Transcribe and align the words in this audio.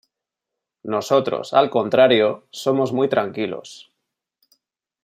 Nosotros, 0.81 1.53
al 1.53 1.69
contrario, 1.69 2.47
somos 2.49 2.91
muy 2.91 3.07
tranquilos. 3.07 3.91